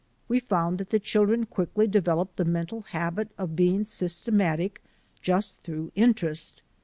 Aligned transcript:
We 0.27 0.39
found 0.39 0.79
that 0.79 0.89
the 0.89 0.99
children 0.99 1.45
quickly 1.45 1.85
developed 1.85 2.37
the 2.37 2.43
mental 2.43 2.81
habit 2.81 3.29
of 3.37 3.55
being 3.55 3.85
systematic 3.85 4.81
just 5.21 5.61
through 5.63 5.91
interest. 5.93 6.63